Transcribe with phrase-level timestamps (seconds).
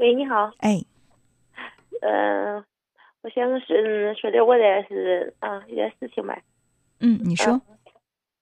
[0.00, 0.50] 喂，你好。
[0.60, 0.80] 哎，
[2.00, 2.64] 嗯，
[3.20, 6.40] 我想是说点我的是啊一点事情吧。
[7.00, 7.60] 嗯，你说。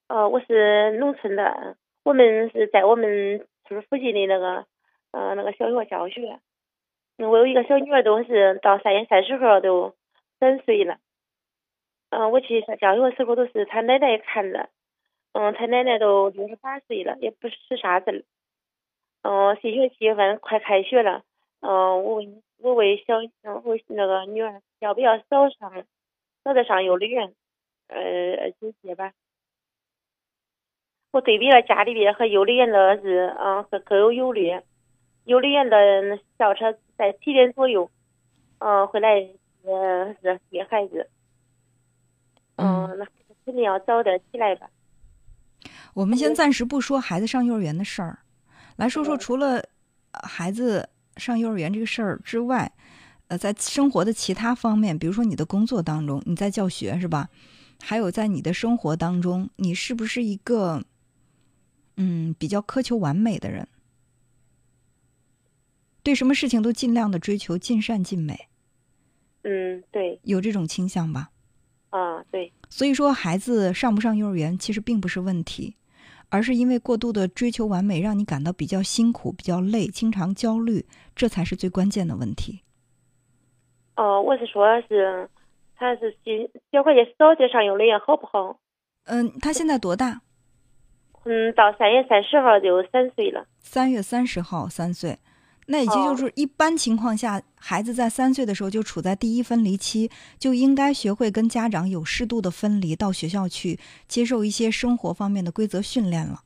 [0.06, 4.66] 呃，我是农村的，我们是在我们村附近的那个
[5.10, 6.38] 呃那个小学教学。
[7.16, 9.96] 我有一个小女儿，都是到三月三十号都
[10.38, 10.98] 三岁了。
[12.10, 14.68] 嗯，我去上教学的时候都是他奶奶看着。
[15.32, 18.22] 嗯，他奶奶都六十八岁了，也不是啥子了。
[19.22, 21.24] 嗯，新学期反正快开学了。
[21.60, 23.16] 嗯，我问我问小
[23.64, 25.84] 我那个女儿要不要早上
[26.44, 27.34] 早点上幼儿园？
[27.88, 29.12] 呃，就接吧。
[31.10, 34.62] 我对比了家里边和幼儿园的是，嗯，各各有优劣。
[35.24, 37.90] 幼儿园的校车在七点左右，
[38.58, 39.28] 嗯，回来
[39.64, 41.10] 呃是接孩子。
[42.56, 43.06] 嗯，那
[43.44, 44.70] 肯定要早点起来吧。
[45.94, 48.18] 我们先暂时不说孩子上幼儿园的事儿，
[48.76, 49.62] 来说说除了
[50.12, 50.88] 孩子
[51.18, 52.72] 上幼儿园这个事儿之外，
[53.26, 57.28] 呃，在生活的其他方面，比如说你的工作当中，你在教学是吧？
[57.80, 60.82] 还有在你的生活当中，你是不是一个
[61.96, 63.68] 嗯比较苛求完美的人？
[66.02, 68.48] 对什么事情都尽量的追求尽善尽美？
[69.42, 71.30] 嗯，对，有这种倾向吧？
[71.90, 72.52] 啊，对。
[72.70, 75.76] 所以说，孩子上不上幼儿园其实并不是问题，
[76.30, 80.84] 而是因为过度的追求完美，让你感到比较辛苦、比较累，经常焦虑，
[81.14, 82.62] 这才是最关键的问题。
[83.96, 85.28] 哦，我是说，是
[85.76, 88.58] 他是今小块钱早点上幼儿园好不好？
[89.04, 90.20] 嗯，他现在多大？
[91.24, 93.46] 嗯，到三月三十号就三岁了。
[93.58, 95.18] 三月三十号三岁。
[95.70, 106.42] 那也就是一般情况下，孩子在三岁的时候就处在第一分离期，就应该学会跟家长有适度的分离，到学校去接受一些生活方面的规则训练了。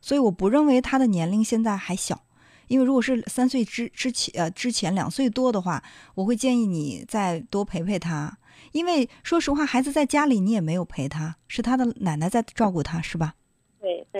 [0.00, 2.24] 所以我不认为他的年龄现在还小，
[2.66, 8.38] 因为如果是三岁之之前呃之前两岁多的话，我会建议你再多陪陪他，
[8.72, 13.34] 因为说实话，孩子在家里你也没有陪他，是他的奶奶在照顾他，是吧？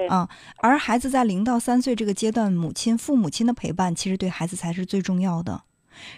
[0.08, 5.64] 啊，而孩子在零到三岁这个阶段，母亲、父母亲的陪伴其实对孩子才是最重要的。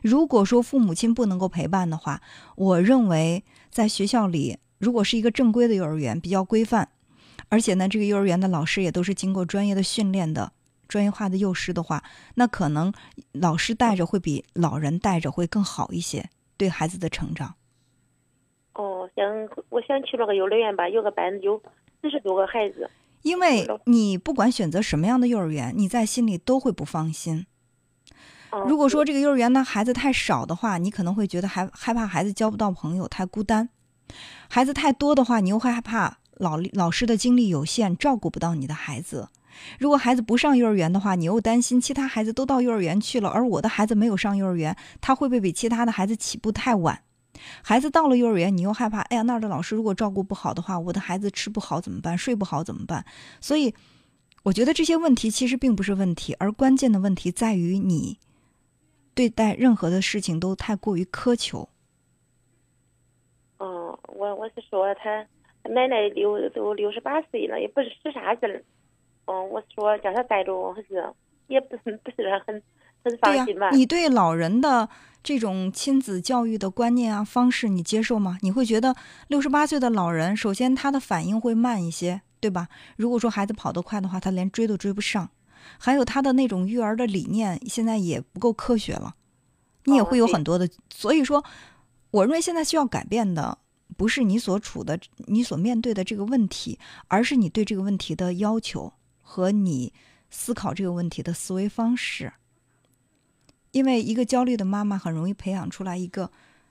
[0.03, 2.23] 如果说父母亲不能够陪伴的话，
[2.57, 6.89] 我认为在学校里，如果是一个正规的幼儿园，比较规范，
[7.49, 10.53] 而且呢，这个幼儿园的老师也都是经过专业的训练的、
[10.87, 12.05] 专业化的幼师的话，
[12.37, 12.93] 那可能
[13.33, 17.57] 老师带着会比老人带着会更好一些，对孩子的成长。
[18.75, 19.25] 哦，想
[19.71, 21.61] 我想去那个幼儿园吧，有个班有
[22.01, 22.89] 四十多个孩子。
[23.25, 27.47] 因为你不管选择什么样的幼儿园，你在心里都会不放心。
[28.67, 33.67] 如果说这个幼儿园呢孩子太少的话，你可能会觉得害害怕孩子交不到朋友，太孤单；
[34.49, 39.29] 孩子太多的话，你又会害怕老老师的精力有限，照顾不到你的孩子。
[39.79, 47.01] 如果孩子不上幼儿园的话，你又担心其他孩子都到幼儿园去了，而我的孩子没有上幼儿园，他会不会比其他的孩子起步太晚？
[47.63, 52.17] 孩子到了幼儿园，你又害怕，哎呀，那儿的老师如果照顾不好的话，我的孩子吃不好怎么办？
[52.17, 53.05] 睡不好怎么办？
[53.41, 53.75] 所以，
[54.43, 58.19] 我觉得这些问题其实并不是问题，而关键的问题在于你
[59.15, 61.69] 对待任何的事情都太过于苛求。
[63.59, 65.27] 哦，我我是说他
[65.63, 68.63] 奶奶六都六十八岁了，也不是使啥劲儿。
[69.27, 71.03] 嗯，我说叫他带着，还是
[71.47, 72.63] 也不是 不是很
[73.05, 73.71] 很放心吧？
[73.71, 74.89] 你对老人的。
[75.27, 78.37] 这种亲子教育的观念啊方式，你接受吗？
[78.43, 78.95] 你会觉得
[79.29, 82.69] 六十八岁的老人，首先他的反应会慢一些，对吧？
[82.99, 85.31] 如果说孩子跑得快的话，他连追都追不上。
[85.79, 89.15] 还有他的那种育儿的理念，现在也不够科学了。
[89.85, 91.43] 你也会有很多的，所以说，
[92.11, 93.57] 我认为现在需要改变的，
[93.97, 96.79] 不是你所处的、你所面对的这个问题，
[97.09, 98.93] 而是你对这个问题的要求
[99.23, 99.91] 和你
[100.29, 102.31] 思考这个问题的思维方式。
[103.75, 106.31] 因为一个焦虑的妈妈很容易培养出来一个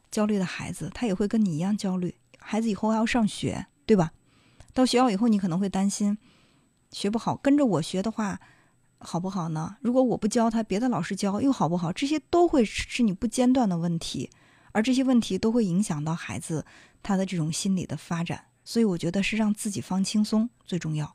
[0.09, 2.15] 焦虑的孩子，他也会跟你一样焦虑。
[2.39, 4.13] 孩子以后还要上学，对吧？
[4.73, 6.17] 到学校以后，你可能会担心
[6.91, 8.39] 学不好，跟着我学的话
[8.99, 9.75] 好不好呢？
[9.81, 11.91] 如果我不教他，别的老师教又好不好？
[11.91, 14.29] 这些都会是你不间断的问题，
[14.71, 16.65] 而这些问题都会影响到孩子
[17.01, 18.45] 他的这种心理的发展。
[18.63, 21.13] 所以我觉得是让自己放轻松最重要。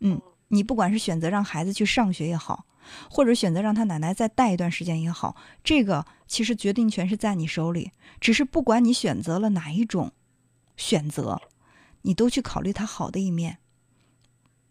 [0.00, 2.66] 嗯，你不管是选择让孩子去上学也好。
[3.10, 7.92] 或者选择让他奶奶再带一段时间也好，这个其实决定权是在你手里。
[8.18, 10.10] 只是不管你选择了哪一种
[10.74, 11.38] 选择，
[12.00, 13.58] 你都去考虑他好的一面，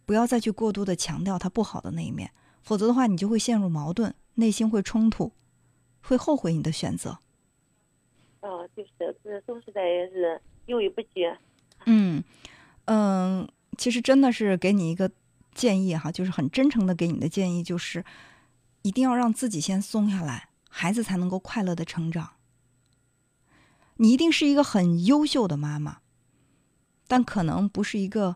[0.03, 2.31] 不要再去过度的强调他不好的那一面，
[2.63, 5.31] 否则的话你就会陷入矛盾，内心会冲突，
[6.01, 7.19] 会后悔你的选择。
[8.39, 11.37] 哦，就是是总是在是犹豫不决。
[11.85, 12.23] 嗯
[12.85, 13.47] 嗯，
[13.77, 15.11] 其实真的是给你一个。
[15.57, 18.05] 建议哈，就是很真诚的给你的建议，就是
[18.83, 22.33] 一定要让自己先松下来，孩子才能够快乐的成长。
[23.95, 25.97] 你一定是一个很优秀的妈妈，
[27.07, 28.35] 但可能不是一个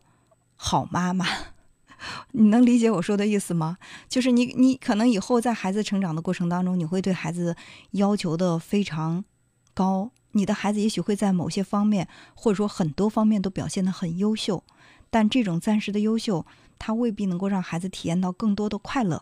[0.56, 1.27] 好妈妈。
[2.33, 3.77] 你能理解我说的意思吗？
[4.09, 7.56] 就是你，你可能以后在孩子成长的过程当中，你会对孩子
[7.91, 9.24] 要求的非常
[9.75, 10.09] 高。
[10.31, 14.63] 你的孩子也许会在某些方面，或者说很多方面都表现得很优秀，
[15.12, 16.48] 但这种暂时的优秀，
[16.80, 19.22] 他未必能够让孩子体验到更多的快乐。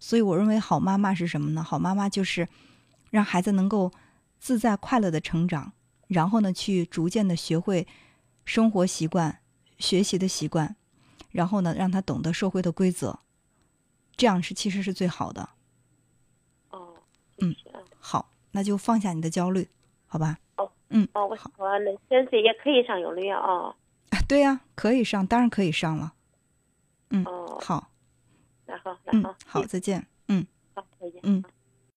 [0.00, 1.62] 所以，我认为好妈妈是什么呢？
[1.62, 2.48] 好妈妈就是
[3.10, 3.92] 让孩子能够。
[4.40, 5.72] 自在快乐的成长，
[6.06, 7.88] 然后呢，去逐渐的学会
[8.44, 9.40] 生活习惯、
[9.78, 10.76] 学习的习惯，
[11.32, 13.18] 然后呢，让他懂得社会的规则，
[14.16, 15.48] 这样是其实是最好的。
[16.70, 16.94] 哦，
[17.38, 17.52] 嗯，
[17.98, 19.68] 好，那就放下你的焦虑，
[20.06, 20.38] 好吧？
[20.56, 23.74] 哦，嗯，哦，我说那现在也可以上幼儿园啊？
[24.28, 26.12] 对呀，可以上，当然可以上了。
[27.10, 27.90] 嗯，哦，好，
[28.66, 30.06] 那好，那好，好，再见。
[30.28, 31.20] 嗯，好，再见。
[31.24, 31.42] 嗯。